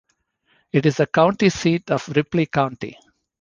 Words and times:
It 0.71 0.87
is 0.87 0.97
the 0.97 1.05
county 1.05 1.49
seat 1.49 1.91
of 1.91 2.09
Ripley 2.09 2.47
County. 2.47 2.97